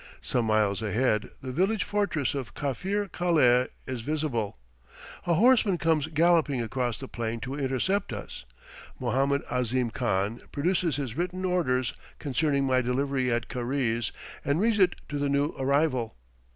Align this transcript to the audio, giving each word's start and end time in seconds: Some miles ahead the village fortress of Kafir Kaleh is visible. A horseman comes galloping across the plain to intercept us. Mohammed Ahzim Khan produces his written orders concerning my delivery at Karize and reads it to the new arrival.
Some 0.23 0.45
miles 0.45 0.81
ahead 0.81 1.29
the 1.43 1.51
village 1.51 1.83
fortress 1.83 2.33
of 2.33 2.55
Kafir 2.55 3.07
Kaleh 3.07 3.67
is 3.85 4.01
visible. 4.01 4.57
A 5.27 5.35
horseman 5.35 5.77
comes 5.77 6.07
galloping 6.07 6.59
across 6.59 6.97
the 6.97 7.07
plain 7.07 7.39
to 7.41 7.53
intercept 7.53 8.11
us. 8.11 8.43
Mohammed 8.99 9.43
Ahzim 9.51 9.91
Khan 9.93 10.41
produces 10.51 10.95
his 10.95 11.15
written 11.15 11.45
orders 11.45 11.93
concerning 12.17 12.65
my 12.65 12.81
delivery 12.81 13.31
at 13.31 13.47
Karize 13.47 14.11
and 14.43 14.59
reads 14.59 14.79
it 14.79 14.95
to 15.07 15.19
the 15.19 15.29
new 15.29 15.53
arrival. 15.59 16.15